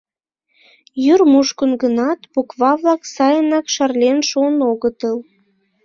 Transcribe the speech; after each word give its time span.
Йӱр 1.03 1.21
мушкын 1.31 1.71
гынат, 1.81 2.19
буква-влак 2.33 3.01
сайынак 3.15 3.65
шарлен 3.75 4.17
шуын 4.29 4.57
огытыл. 4.71 5.17